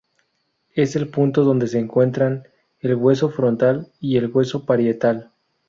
[0.73, 2.47] Es el punto donde se encuentran
[2.79, 5.29] el hueso frontal y el hueso parietal.